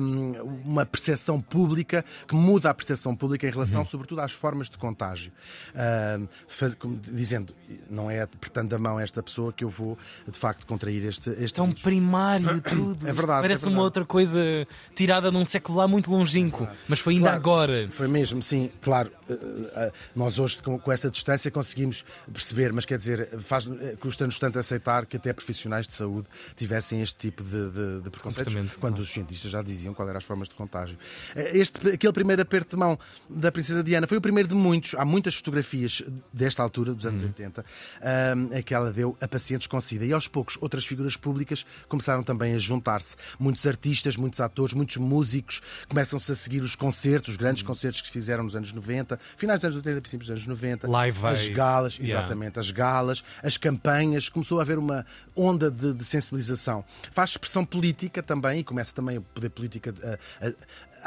um, 0.00 0.60
uma 0.64 0.86
percepção 0.86 1.40
pública 1.40 2.04
que 2.26 2.34
muda 2.34 2.70
a 2.70 2.74
percepção 2.74 3.14
pública 3.14 3.46
em 3.46 3.50
relação, 3.50 3.80
uhum. 3.80 3.86
sobretudo, 3.86 4.20
às 4.20 4.32
formas 4.32 4.70
de 4.70 4.78
contágio. 4.78 5.32
Faz, 6.46 6.74
como, 6.74 6.98
dizendo, 6.98 7.54
não 7.90 8.10
é 8.10 8.22
apertando 8.22 8.72
a 8.74 8.78
mão 8.78 8.98
esta 8.98 9.22
pessoa 9.22 9.52
que 9.52 9.64
eu 9.64 9.68
vou, 9.68 9.98
de 10.26 10.38
facto, 10.38 10.66
contrair 10.66 11.04
este, 11.04 11.30
este 11.38 11.54
Tão 11.54 11.66
vírus. 11.66 11.82
primário 11.82 12.60
tudo. 12.62 13.06
É 13.06 13.12
verdade. 13.12 13.42
Parece 13.42 13.62
é 13.62 13.64
verdade. 13.64 13.68
uma 13.68 13.82
outra 13.82 14.04
coisa 14.04 14.40
tirada 14.94 15.30
num 15.30 15.44
século 15.44 15.78
lá 15.78 15.88
muito 15.88 16.10
longínquo, 16.10 16.64
é 16.64 16.70
mas 16.88 17.00
foi 17.00 17.14
ainda 17.14 17.26
claro, 17.26 17.38
agora. 17.38 17.88
Foi 17.90 18.08
mesmo, 18.08 18.42
sim, 18.42 18.70
claro. 18.80 19.10
Uh, 19.28 19.34
uh, 19.34 19.92
nós 20.14 20.38
hoje, 20.38 20.62
com, 20.62 20.78
com 20.78 20.92
essa 20.92 21.10
distância, 21.10 21.50
conseguimos 21.50 22.04
perceber, 22.32 22.72
mas 22.72 22.84
quer 22.84 22.98
dizer, 22.98 23.28
custa-nos 24.00 24.38
tanto 24.38 24.58
aceitar 24.58 25.06
que 25.06 25.16
até 25.16 25.32
profissionais 25.32 25.86
de 25.86 25.92
saúde 25.92 26.26
tivessem 26.56 27.02
este 27.02 27.16
tipo 27.16 27.42
de, 27.42 27.70
de, 27.70 28.00
de 28.02 28.10
preconceitos, 28.10 28.54
quando 28.76 28.94
claro. 28.94 29.00
os 29.00 29.10
cientistas 29.10 29.50
já 29.50 29.62
diziam 29.62 29.94
quais 29.94 30.08
eram 30.08 30.18
as 30.18 30.24
formas 30.24 30.48
de 30.48 30.54
contágio. 30.54 30.98
Este, 31.34 31.90
aquele 31.90 32.12
primeiro 32.12 32.42
aperto 32.42 32.76
de 32.76 32.80
mão 32.80 32.98
da 33.28 33.50
Princesa 33.52 33.82
Diana 33.82 34.06
foi 34.06 34.18
o 34.18 34.20
primeiro 34.20 34.48
de 34.48 34.54
muitos. 34.54 34.94
Há 34.94 35.04
muitas 35.04 35.34
fotografias 35.34 36.02
desta 36.32 36.62
altura, 36.62 36.94
dos 36.94 37.06
anos 37.06 37.22
uhum. 37.22 37.28
80, 37.28 37.64
um, 38.36 38.62
que 38.62 38.74
ela 38.74 38.92
deu 38.92 39.16
a 39.20 39.28
pacientes 39.28 39.66
com 39.66 39.80
SIDA. 39.80 40.04
E 40.04 40.12
aos 40.12 40.28
poucos, 40.28 40.58
outras 40.60 40.84
figuras 40.86 41.16
públicas 41.16 41.64
começaram 41.88 42.22
também 42.22 42.54
a 42.54 42.58
juntar-se. 42.58 43.16
Muitos 43.38 43.66
artistas, 43.66 44.16
muitos 44.16 44.40
atores, 44.40 44.74
muitos 44.74 44.96
músicos 44.96 45.60
começam-se 45.88 46.30
a 46.30 46.34
seguir 46.34 46.60
os 46.60 46.74
concertos, 46.74 47.30
os 47.30 47.36
grandes 47.36 47.62
uhum. 47.62 47.68
concertos 47.68 48.00
que 48.00 48.06
se 48.06 48.12
fizeram 48.12 48.44
nos 48.44 48.56
anos 48.56 48.72
90, 48.72 49.18
finais 49.36 49.60
dos 49.60 49.64
anos 49.64 49.76
80, 49.76 50.00
princípios 50.00 50.28
dos 50.28 50.36
anos 50.36 50.46
90. 50.46 50.88
Live 50.88 51.26
as 51.26 51.48
galas, 51.48 51.94
yeah. 51.96 52.18
exatamente, 52.18 52.58
as 52.58 52.70
galas, 52.70 53.24
as 53.42 53.56
campanhas. 53.56 54.28
Começou 54.28 54.58
a 54.58 54.62
haver 54.62 54.78
uma 54.78 55.04
onda 55.34 55.70
de, 55.70 55.94
de 55.94 56.04
Faz 57.12 57.30
expressão 57.30 57.64
política 57.64 58.22
também, 58.22 58.60
e 58.60 58.64
começa 58.64 58.92
também 58.94 59.18
o 59.18 59.22
poder 59.22 59.50
político 59.50 59.90
a, 59.90 60.46
a, 60.46 60.52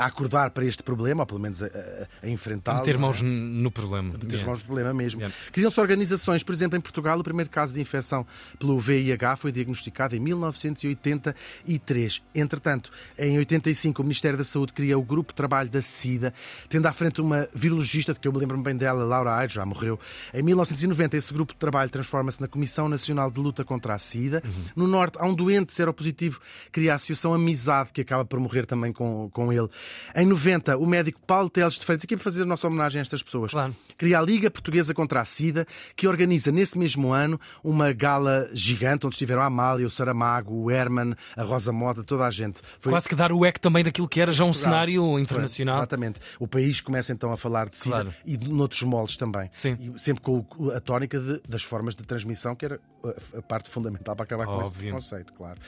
a 0.02 0.08
acordar 0.08 0.50
para 0.50 0.66
este 0.66 0.82
problema, 0.82 1.22
ou 1.22 1.28
pelo 1.28 1.40
menos 1.40 1.62
a, 1.62 1.68
a, 1.68 2.08
a 2.24 2.30
enfrentá-lo. 2.30 2.80
Meter 2.80 2.98
mãos 2.98 3.20
é? 3.20 3.24
no 3.24 3.72
problema. 3.72 4.14
Meter 4.14 4.30
yeah. 4.30 4.48
mãos 4.48 4.60
no 4.60 4.66
problema 4.66 4.94
mesmo. 4.94 5.22
Yeah. 5.22 5.38
Criam-se 5.52 5.80
organizações, 5.80 6.42
por 6.42 6.54
exemplo, 6.54 6.78
em 6.78 6.82
Portugal, 6.82 7.20
o 7.20 7.24
primeiro 7.24 7.50
caso 7.50 7.74
de 7.74 7.82
infecção 7.82 8.26
pelo 8.58 8.80
VIH 8.80 9.36
foi 9.36 9.52
diagnosticado 9.52 10.16
em 10.16 10.20
1983. 10.20 12.22
Entretanto, 12.34 12.92
em 13.18 13.38
85, 13.38 14.02
o 14.02 14.06
Ministério 14.06 14.38
da 14.38 14.44
Saúde 14.44 14.74
cria 14.74 14.98
o 14.98 15.04
Grupo 15.04 15.32
de 15.32 15.36
Trabalho 15.36 15.70
da 15.70 15.82
SIDA, 15.82 16.34
tendo 16.68 16.88
à 16.88 16.94
frente 16.94 17.22
uma 17.22 17.48
virologista, 17.54 18.14
de 18.14 18.20
que 18.20 18.28
eu 18.28 18.34
me 18.34 18.40
lembro 18.40 18.58
bem 18.58 18.76
dela, 18.76 19.04
Laura 19.04 19.36
Aires, 19.36 19.54
já 19.54 19.66
morreu. 19.66 20.00
Em 20.34 20.42
1990, 20.42 21.16
esse 21.16 21.32
grupo 21.32 21.54
de 21.54 21.60
trabalho 21.60 21.90
transforma-se 21.90 22.42
na 22.42 22.48
Comissão 22.48 22.90
Nacional 22.90 23.30
de 23.30 23.40
Luta 23.40 23.64
contra 23.64 23.94
a 23.94 23.98
SIDA. 23.98 24.42
Uhum. 24.44 24.64
No 24.76 24.88
Norte, 24.88 25.18
há 25.20 25.26
um 25.26 25.36
doente 25.36 25.74
seropositivo, 25.74 26.40
cria 26.72 26.94
a 26.94 26.96
Associação 26.96 27.34
Amizade, 27.34 27.92
que 27.94 28.02
acaba 28.02 28.26
por 28.26 28.40
morrer 28.40 28.66
também 28.66 28.92
com, 28.92 29.30
com 29.32 29.54
ele. 29.54 29.70
Em 30.16 30.26
90, 30.26 30.78
o 30.78 30.86
médico 30.86 31.20
Paulo 31.26 31.50
Teles 31.50 31.76
de 31.76 31.86
Freitas, 31.86 32.06
aqui 32.06 32.16
para 32.16 32.24
fazer 32.24 32.44
a 32.44 32.46
nossa 32.46 32.68
homenagem 32.68 33.00
a 33.00 33.02
estas 33.02 33.24
pessoas, 33.24 33.52
claro. 33.52 33.76
Cria 34.02 34.18
a 34.18 34.22
Liga 34.24 34.50
Portuguesa 34.50 34.96
contra 34.96 35.22
a 35.22 35.26
SIDA, 35.26 35.68
que 35.96 36.08
organiza 36.08 36.52
nesse 36.52 36.76
mesmo 36.76 37.14
ano 37.14 37.40
uma 37.64 37.94
gala 37.94 38.50
gigante, 38.52 39.06
onde 39.06 39.14
estiveram 39.14 39.44
a 39.44 39.46
Amália, 39.46 39.86
o 39.86 39.92
Saramago, 39.92 40.56
o 40.56 40.72
Herman, 40.72 41.14
a 41.38 41.44
Rosa 41.44 41.72
Moda, 41.72 42.04
toda 42.04 42.26
a 42.26 42.32
gente. 42.32 42.62
Foi... 42.80 42.92
Quase 42.92 43.08
que 43.08 43.14
dar 43.14 43.32
o 43.32 43.46
eco 43.46 43.60
também 43.60 43.84
daquilo 43.84 44.08
que 44.08 44.20
era 44.20 44.34
já 44.34 44.44
um 44.44 44.54
cenário 44.54 45.20
internacional. 45.20 45.76
Exatamente. 45.76 46.20
O 46.40 46.48
país 46.48 46.82
começa 46.82 47.14
então 47.14 47.32
a 47.32 47.38
falar 47.38 47.70
de 47.70 47.78
SIDA 47.78 47.92
claro. 47.92 48.14
e 48.26 48.40
noutros 48.40 48.82
moldes 48.82 49.18
também. 49.18 49.52
Sim. 49.56 49.78
E 49.80 50.00
sempre 50.00 50.24
com 50.24 50.44
a 50.76 50.80
tónica 50.80 51.20
de, 51.20 51.40
das 51.48 51.62
formas 51.62 51.94
de 51.96 52.04
transmissão, 52.04 52.56
que 52.56 52.66
era 52.66 52.80
a 53.38 53.42
parte 53.44 53.70
fundamental 53.70 54.16
para 54.16 54.24
acabar 54.24 54.48
Óbvio. 54.48 54.62
com 54.62 54.68
esse 54.68 54.76
preconceito, 54.76 55.34
claro. 55.34 55.60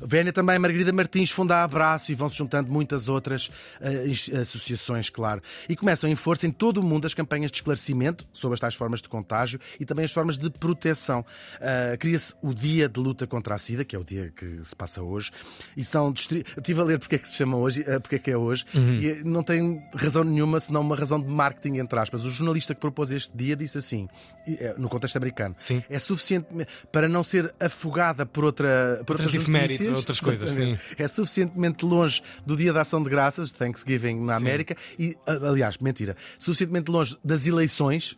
Vénia 0.00 0.32
também, 0.32 0.58
Margarida 0.58 0.92
Martins 0.92 1.30
funda 1.30 1.56
a 1.56 1.64
Abraço 1.64 2.12
e 2.12 2.14
vão-se 2.14 2.36
juntando 2.36 2.70
muitas 2.72 3.08
outras 3.08 3.48
uh, 3.80 4.40
associações, 4.40 5.10
claro. 5.10 5.42
E 5.68 5.76
começam 5.76 6.08
em 6.08 6.14
força 6.14 6.46
em 6.46 6.50
todo 6.50 6.78
o 6.78 6.82
mundo 6.82 7.06
as 7.06 7.14
campanhas 7.14 7.50
de 7.50 7.56
esclarecimento 7.72 8.26
sobre 8.32 8.54
as 8.54 8.60
tais 8.60 8.74
formas 8.74 9.00
de 9.00 9.08
contágio 9.08 9.58
e 9.78 9.84
também 9.84 10.04
as 10.04 10.12
formas 10.12 10.36
de 10.38 10.50
proteção. 10.50 11.24
Uh, 11.56 11.98
Cria-se 11.98 12.34
o 12.42 12.54
Dia 12.54 12.88
de 12.88 13.00
Luta 13.00 13.26
contra 13.26 13.54
a 13.54 13.58
SIDA, 13.58 13.84
que 13.84 13.96
é 13.96 13.98
o 13.98 14.04
dia 14.04 14.32
que 14.34 14.60
se 14.62 14.74
passa 14.74 15.02
hoje, 15.02 15.30
e 15.76 15.84
são 15.84 16.12
distri... 16.12 16.44
Eu 16.56 16.60
estive 16.60 16.80
a 16.80 16.84
ler 16.84 16.98
porque 16.98 17.16
é 17.16 17.18
que 17.18 17.28
se 17.28 17.36
chama 17.36 17.56
hoje, 17.56 17.82
uh, 17.82 18.00
porque 18.00 18.16
é 18.16 18.18
que 18.18 18.30
é 18.30 18.36
hoje, 18.36 18.64
uhum. 18.74 18.94
e 18.94 19.24
não 19.24 19.42
tem 19.42 19.82
razão 19.94 20.24
nenhuma 20.24 20.60
senão 20.60 20.80
uma 20.80 20.96
razão 20.96 21.20
de 21.20 21.28
marketing, 21.28 21.78
entre 21.78 21.98
aspas. 21.98 22.24
O 22.24 22.30
jornalista 22.30 22.74
que 22.74 22.80
propôs 22.80 23.10
este 23.10 23.36
dia 23.36 23.56
disse 23.56 23.78
assim, 23.78 24.08
eh, 24.46 24.74
no 24.76 24.88
contexto 24.88 25.16
americano, 25.16 25.54
sim. 25.58 25.82
é 25.88 25.98
suficiente 25.98 26.46
para 26.90 27.08
não 27.08 27.24
ser 27.24 27.54
afogada 27.60 28.26
por, 28.26 28.44
outra, 28.44 29.02
por 29.06 29.20
outras, 29.20 29.32
notícias, 29.46 29.96
outras 29.96 30.20
coisas. 30.20 30.52
Sim. 30.52 30.78
É 30.98 31.08
suficientemente 31.08 31.84
longe 31.84 32.22
do 32.46 32.56
Dia 32.56 32.72
da 32.72 32.82
Ação 32.82 33.02
de 33.02 33.08
Graças, 33.08 33.52
Thanksgiving 33.52 34.20
na 34.24 34.36
América, 34.36 34.76
sim. 34.96 35.14
e, 35.16 35.16
aliás, 35.26 35.78
mentira, 35.78 36.16
suficientemente 36.38 36.90
longe 36.90 37.16
das 37.24 37.46
eleições, 37.46 37.61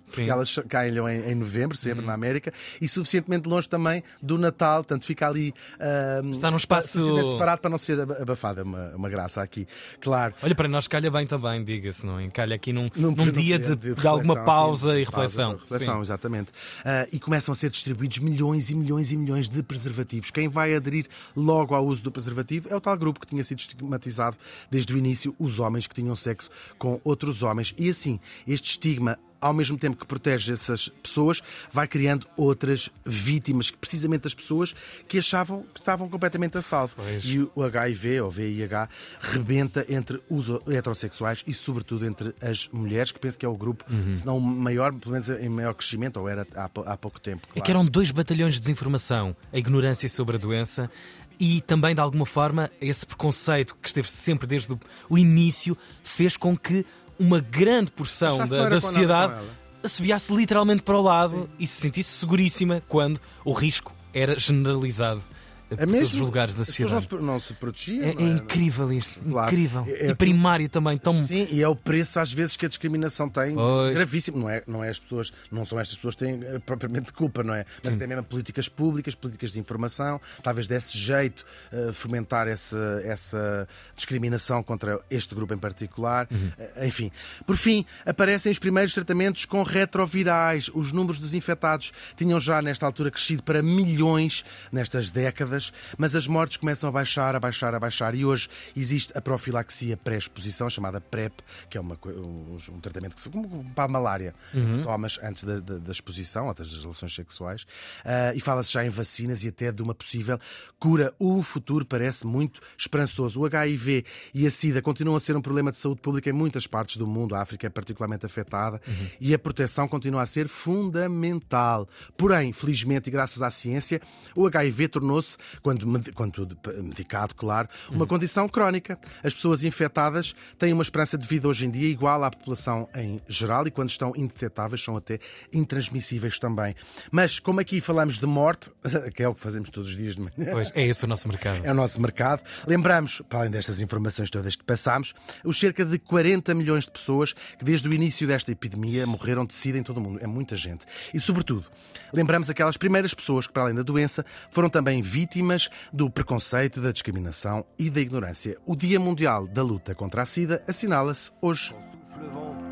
porque 0.05 0.25
sim. 0.25 0.31
elas 0.31 0.59
caem 0.69 0.95
em, 0.97 1.33
em 1.33 1.35
novembro, 1.35 1.77
sempre 1.77 2.03
hum. 2.03 2.07
na 2.07 2.15
América, 2.15 2.53
e 2.81 2.89
suficientemente 2.89 3.49
longe 3.49 3.69
também 3.69 4.03
do 4.23 4.39
Natal, 4.39 4.85
tanto 4.85 5.05
fica 5.05 5.29
ali 5.29 5.55
uh, 5.79 6.33
Está 6.33 6.51
num 6.51 6.57
espaço 6.57 7.33
separado 7.33 7.61
para 7.61 7.71
não 7.71 7.79
ser 7.79 8.01
abafada, 8.01 8.61
é 8.61 8.65
uma, 8.65 8.91
uma 8.95 9.09
graça 9.09 9.43
aqui, 9.43 9.67
claro. 10.01 10.35
Olha, 10.43 10.55
para 10.55 10.69
nós 10.69 10.87
calha 10.89 11.11
bem 11.11 11.27
também, 11.27 11.65
diga-se, 11.65 12.05
não 12.07 12.19
é? 12.19 12.29
Calha 12.29 12.55
aqui 12.55 12.73
num, 12.73 12.89
num, 12.97 13.11
num 13.11 13.31
dia 13.31 13.59
de, 13.59 13.75
de, 13.77 13.95
de, 13.95 14.07
alguma 14.07 14.45
pausa 14.45 14.93
sim, 14.93 15.01
e 15.01 15.05
reflexão. 15.05 15.51
Pausa, 15.51 15.63
reflexão, 15.63 16.03
exatamente. 16.03 16.51
Uh, 16.51 17.09
e 17.13 17.19
começam 17.19 17.53
a 17.53 17.55
ser 17.55 17.71
distribuídos 17.71 18.19
milhões 18.19 18.71
e 18.71 18.75
milhões 18.75 19.13
e 19.13 19.17
milhões 19.17 19.49
de 19.49 19.63
preservativos. 19.63 20.31
Quem 20.31 20.49
vai 20.49 20.75
aderir 20.75 21.07
logo 21.37 21.75
ao 21.75 21.87
uso 21.87 22.03
do 22.03 22.11
preservativo 22.11 22.69
é 22.71 22.77
o 22.77 22.81
tal 22.81 22.97
grupo 22.97 23.21
que 23.21 23.27
tinha 23.27 23.43
sido 23.43 23.59
estigmatizado 23.59 24.37
desde 24.71 24.95
o 24.95 24.99
início, 24.99 25.35
os 25.39 25.59
homens 25.59 25.87
que 25.87 25.95
tinham 25.95 26.15
sexo 26.15 26.51
com 26.79 27.01
outros 27.05 27.43
homens. 27.43 27.75
E 27.79 27.89
assim, 27.89 28.21
este 28.47 28.71
estigma 28.71 29.19
ao 29.45 29.53
mesmo 29.53 29.77
tempo 29.77 29.99
que 29.99 30.07
protege 30.07 30.55
essas 30.55 30.89
pessoas, 30.89 31.43
vai 31.71 31.87
criando 31.87 32.27
outras 32.35 32.89
vítimas, 33.05 33.71
precisamente 33.71 34.27
as 34.27 34.33
pessoas 34.33 34.75
que 35.07 35.19
achavam 35.19 35.67
que 35.75 35.81
estavam 35.81 36.09
completamente 36.09 36.57
a 36.57 36.63
salvo. 36.63 36.95
Pois. 36.97 37.23
E 37.27 37.47
o 37.55 37.63
HIV, 37.63 38.23
ou 38.23 38.31
VIH, 38.31 38.89
rebenta 39.21 39.85
entre 39.87 40.19
os 40.31 40.49
heterossexuais 40.67 41.45
e, 41.47 41.53
sobretudo, 41.53 42.07
entre 42.07 42.35
as 42.41 42.71
mulheres, 42.73 43.13
que 43.13 43.19
penso 43.19 43.37
que 43.37 43.45
é 43.45 43.49
o 43.49 43.55
grupo, 43.55 43.85
uhum. 43.93 44.15
se 44.15 44.25
não 44.25 44.41
maior, 44.41 44.95
pelo 44.95 45.13
menos 45.13 45.29
em 45.29 45.49
maior 45.51 45.75
crescimento, 45.75 46.19
ou 46.19 46.27
era 46.27 46.47
há, 46.55 46.71
há 46.87 46.97
pouco 46.97 47.21
tempo. 47.21 47.43
Claro. 47.43 47.59
É 47.59 47.61
que 47.61 47.71
eram 47.71 47.85
dois 47.85 48.11
batalhões 48.11 48.55
de 48.55 48.61
desinformação: 48.61 49.37
a 49.53 49.59
ignorância 49.59 50.09
sobre 50.09 50.37
a 50.37 50.39
doença 50.39 50.91
e 51.39 51.61
também, 51.61 51.95
de 51.95 52.01
alguma 52.01 52.25
forma, 52.25 52.71
esse 52.81 53.05
preconceito 53.05 53.77
que 53.83 53.89
esteve 53.89 54.11
sempre 54.11 54.47
desde 54.47 54.75
o 55.09 55.19
início 55.19 55.77
fez 56.03 56.37
com 56.37 56.57
que 56.57 56.87
uma 57.19 57.41
grande 57.41 57.91
porção 57.91 58.47
da, 58.47 58.69
da 58.69 58.81
sociedade 58.81 59.35
assobiasse 59.83 60.35
literalmente 60.35 60.83
para 60.83 60.97
o 60.97 61.03
lado 61.03 61.43
Sim. 61.43 61.49
e 61.59 61.67
se 61.67 61.81
sentisse 61.83 62.19
seguríssima 62.19 62.83
quando 62.89 63.21
o 63.45 63.53
risco 63.53 63.95
era 64.13 64.39
generalizado 64.39 65.23
é 65.71 65.87
mesmo? 65.87 65.99
todos 65.99 66.15
os 66.15 66.21
lugares 66.21 66.55
da 66.55 66.65
sociedade. 66.65 66.95
Não 66.95 67.19
se, 67.19 67.25
não 67.25 67.41
se 67.41 67.55
protegiam. 67.55 68.05
É, 68.05 68.11
é, 68.11 68.23
é, 68.23 68.29
incrível 68.29 68.93
isto. 68.93 69.21
Claro. 69.21 69.53
Incrível. 69.53 69.85
É, 69.89 70.07
é, 70.07 70.11
e 70.11 70.15
primário 70.15 70.69
também. 70.69 70.99
Tão... 70.99 71.15
Sim, 71.25 71.49
e 71.51 71.63
é 71.63 71.69
o 71.69 71.75
preço 71.75 72.21
às 72.21 72.33
vezes 72.33 72.57
que 72.57 72.67
a 72.67 72.69
discriminação 72.69 73.29
tem. 73.29 73.55
Pois. 73.55 73.95
Gravíssimo. 73.95 74.39
Não 74.39 74.51
é, 74.51 74.63
não 74.67 74.85
é 74.85 74.91
as 74.91 74.99
pessoas, 74.99 75.33
não 75.51 75.65
são 75.65 75.79
estas 75.79 75.97
pessoas 75.97 76.17
que 76.17 76.25
têm 76.25 76.41
eh, 76.43 76.59
propriamente 76.59 77.13
culpa, 77.13 77.43
não 77.43 77.55
é? 77.55 77.65
Mas 77.83 77.97
tem 77.97 78.07
mesmo 78.07 78.25
políticas 78.25 78.69
públicas, 78.69 79.15
políticas 79.15 79.53
de 79.53 79.61
informação, 79.61 80.21
talvez 80.43 80.67
desse 80.67 80.97
jeito 80.99 81.45
uh, 81.73 81.93
fomentar 81.93 82.49
essa, 82.49 83.03
essa 83.05 83.69
discriminação 83.97 84.63
contra 84.63 85.01
este 85.11 85.35
grupo 85.35 85.55
em 85.55 85.59
particular. 85.59 86.29
Uhum. 86.31 86.51
Uh, 86.59 86.87
enfim. 86.87 87.11
Por 87.47 87.57
fim, 87.57 87.87
aparecem 88.05 88.53
os 88.53 88.59
primeiros 88.59 88.93
tratamentos 88.93 89.45
com 89.45 89.63
retrovirais. 89.63 90.71
Os 90.75 90.93
números 90.93 91.19
dos 91.19 91.35
infectados 91.35 91.93
tinham 92.17 92.39
já 92.39 92.61
nesta 92.61 92.85
altura 92.87 93.11
crescido 93.11 93.43
para 93.43 93.63
milhões 93.63 94.45
nestas 94.73 95.09
décadas 95.11 95.54
mas 95.99 96.15
as 96.15 96.27
mortes 96.27 96.57
começam 96.57 96.89
a 96.89 96.93
baixar, 96.93 97.35
a 97.35 97.41
baixar, 97.41 97.75
a 97.75 97.81
baixar. 97.81 98.15
E 98.15 98.25
hoje 98.25 98.49
existe 98.77 99.17
a 99.17 99.21
profilaxia 99.21 99.97
pré-exposição, 99.97 100.69
chamada 100.69 101.01
PrEP, 101.01 101.41
que 101.69 101.79
é 101.79 101.81
uma, 101.81 101.99
um, 102.07 102.57
um, 102.73 102.81
tratamento 102.81 103.15
que 103.15 103.21
se, 103.21 103.29
como 103.29 103.65
para 103.75 103.85
a 103.85 103.89
malária, 103.89 104.35
uhum. 104.53 104.79
que 104.79 104.85
tomas 104.85 105.19
antes 105.23 105.45
da, 105.45 105.61
da, 105.61 105.79
da, 105.79 105.93
exposição, 105.93 106.49
ou 106.49 106.55
das 106.55 106.77
relações 106.77 107.15
sexuais. 107.15 107.63
Uh, 107.63 108.35
e 108.35 108.41
fala-se 108.41 108.73
já 108.73 108.85
em 108.85 108.89
vacinas 108.89 109.45
e 109.45 109.49
até 109.49 109.71
de 109.73 109.83
uma 109.83 109.95
possível 109.95 110.39
cura. 110.79 111.15
O 111.19 111.43
futuro 111.43 111.85
parece 111.85 112.27
muito 112.27 112.61
esperançoso. 112.77 113.41
O 113.41 113.47
HIV 113.47 114.05
e 114.33 114.47
a 114.47 114.51
SIDA 114.51 114.83
continuam 114.83 115.17
a 115.17 115.21
ser 115.21 115.37
um 115.37 115.43
problema 115.43 115.71
de 115.71 115.79
saúde 115.79 116.01
pública 116.01 116.31
em 116.31 116.33
muitas 116.33 116.67
partes 116.67 116.97
do 116.97 117.07
mundo. 117.07 117.35
A 117.35 117.43
África 117.43 117.67
é 117.67 117.71
particularmente 117.71 118.27
afetada 118.27 118.81
uhum. 118.87 119.07
e 119.21 119.35
a 119.35 119.39
proteção 119.39 119.89
continua 119.89 120.23
a 120.23 120.27
ser 120.27 120.49
fundamental. 120.49 121.89
Porém, 122.17 122.53
felizmente 122.53 123.09
e 123.09 123.13
graças 123.13 123.43
à 123.43 123.51
ciência, 123.51 124.01
o 124.35 124.47
HIV 124.47 124.89
tornou-se 124.89 125.37
quando, 125.63 125.87
quando 126.13 126.59
medicado, 126.83 127.35
claro, 127.35 127.69
uma 127.91 128.05
hum. 128.05 128.07
condição 128.07 128.49
crónica. 128.49 128.99
As 129.23 129.35
pessoas 129.35 129.65
infectadas 129.65 130.35
têm 130.59 130.73
uma 130.73 130.83
esperança 130.83 131.19
de 131.19 131.27
vida 131.27 131.49
hoje 131.49 131.67
em 131.67 131.71
dia 131.71 131.89
igual 131.89 132.23
à 132.25 132.31
população 132.31 132.89
em 132.95 133.21
geral 133.29 133.67
e 133.67 133.71
quando 133.71 133.91
estão 133.91 134.13
indetetáveis 134.17 134.83
são 134.83 134.97
até 134.97 135.19
intransmissíveis 135.53 136.39
também. 136.39 136.75
Mas 137.11 137.39
como 137.39 137.61
aqui 137.61 137.81
falamos 137.81 138.19
de 138.19 138.27
morte, 138.27 138.71
que 139.15 139.23
é 139.23 139.29
o 139.29 139.35
que 139.35 139.41
fazemos 139.41 139.71
todos 139.71 139.91
os 139.91 139.97
dias 139.97 140.15
de 140.17 140.23
manhã. 140.23 140.53
Pois, 140.53 140.71
é 140.75 140.87
esse 140.87 141.05
o 141.05 141.09
nosso 141.09 141.29
mercado. 141.29 141.65
É 141.65 141.71
o 141.71 141.75
nosso 141.75 142.01
mercado. 142.01 142.43
Lembramos, 142.67 143.23
para 143.29 143.41
além 143.41 143.51
destas 143.51 143.81
informações 143.81 144.31
todas 144.31 144.57
que 144.57 144.65
passamos, 144.65 145.15
os 145.45 145.59
cerca 145.59 145.85
de 145.85 145.99
40 145.99 146.55
milhões 146.55 146.85
de 146.85 146.91
pessoas 146.91 147.33
que 147.33 147.65
desde 147.65 147.89
o 147.89 147.95
início 147.95 148.27
desta 148.27 148.53
epidemia 148.53 149.07
morreram 149.07 149.45
de 149.45 149.55
sida 149.55 149.79
em 149.79 149.83
todo 149.83 149.99
o 149.99 150.01
mundo. 150.01 150.19
É 150.23 150.27
muita 150.27 150.57
gente. 150.57 150.85
E, 151.13 151.21
sobretudo, 151.21 151.65
lembramos 152.13 152.49
aquelas 152.51 152.77
primeiras 152.77 153.15
pessoas 153.15 153.47
que, 153.47 153.53
para 153.53 153.65
além 153.65 153.75
da 153.75 153.83
doença, 153.83 154.25
foram 154.51 154.69
também 154.69 155.03
vítimas 155.03 155.34
vítimas 155.35 155.69
do 155.93 156.09
preconceito, 156.09 156.81
da 156.81 156.93
discriminação 156.93 157.65
e 157.77 157.91
da 157.91 158.01
ignorância. 158.01 158.57
O 158.65 158.77
Dia 158.77 159.01
Mundial 159.01 159.49
da 159.49 159.63
Luta 159.63 159.95
contra 159.95 160.23
a 160.23 160.27
SIDA 160.27 160.63
assinala-se 160.69 161.33
hoje. 161.43 161.75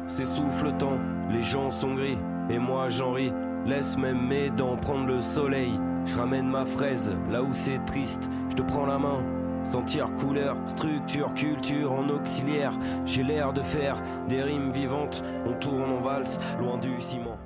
S'essouffle 0.07 0.67
le 0.67 0.79
temps, 0.79 0.99
les 1.31 1.43
gens 1.43 1.71
sont 1.71 1.95
gris, 1.97 2.19
et 2.51 2.59
moi 2.59 2.89
j'en 2.89 3.13
ris. 3.13 3.33
Laisse 3.67 3.97
même 3.97 4.29
mes 4.29 4.51
dents 4.51 4.77
prendre 4.77 5.07
le 5.07 5.23
soleil. 5.23 5.73
Je 6.05 6.17
ramène 6.17 6.49
ma 6.49 6.65
fraise 6.65 7.11
là 7.31 7.43
où 7.43 7.53
c'est 7.53 7.85
triste, 7.85 8.31
je 8.51 8.55
te 8.55 8.63
prends 8.63 8.87
la 8.87 8.99
main. 8.99 9.25
Sentir 9.65 10.07
couleur, 10.17 10.57
structure, 10.67 11.33
culture 11.35 11.93
en 11.93 12.09
auxiliaire. 12.09 12.73
J'ai 13.07 13.23
l'air 13.23 13.53
de 13.53 13.63
faire 13.63 14.03
des 14.29 14.43
rimes 14.43 14.73
vivantes. 14.73 15.23
On 15.47 15.53
tourne 15.55 15.91
en 15.91 16.01
valse, 16.01 16.39
loin 16.59 16.79
du 16.79 17.01
ciment. 17.01 17.39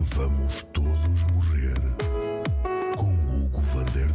Vamos 0.00 0.64
todos 0.72 2.25
Vander 3.74 4.06